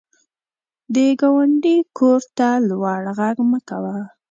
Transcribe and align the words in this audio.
د 0.93 0.95
ګاونډي 1.19 1.77
کور 1.97 2.21
ته 2.37 2.47
لوړ 2.69 3.01
غږ 3.17 3.37
مه 3.49 3.59
کوه 3.69 3.97